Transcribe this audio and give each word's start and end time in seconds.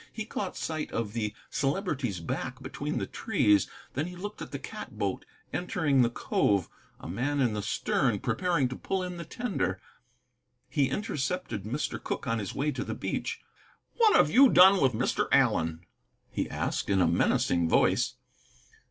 He 0.11 0.25
caught 0.25 0.57
sight 0.57 0.91
of 0.91 1.13
the 1.13 1.35
Celebrity's 1.51 2.21
back 2.21 2.63
between 2.63 2.97
the 2.97 3.05
trees, 3.05 3.69
then 3.93 4.07
he 4.07 4.15
looked 4.15 4.41
at 4.41 4.49
the 4.51 4.57
cat 4.57 4.97
boat 4.97 5.27
entering 5.53 6.01
the 6.01 6.09
cove, 6.09 6.67
a 6.99 7.07
man 7.07 7.39
in 7.39 7.53
the 7.53 7.61
stern 7.61 8.17
preparing 8.19 8.67
to 8.69 8.75
pull 8.75 9.03
in 9.03 9.17
the 9.17 9.25
tender. 9.25 9.79
He 10.69 10.89
intercepted 10.89 11.65
Mr. 11.65 12.03
Cooke 12.03 12.25
on 12.25 12.39
his 12.39 12.55
way 12.55 12.71
to 12.71 12.83
the 12.83 12.95
beach. 12.95 13.41
"What 13.97 14.15
have 14.15 14.31
you 14.31 14.49
done 14.49 14.81
with 14.81 14.93
Mr. 14.93 15.27
Allen?" 15.31 15.81
he 16.31 16.49
asked, 16.49 16.89
in 16.89 16.99
a 16.99 17.05
menacing 17.07 17.69
voice. 17.69 18.15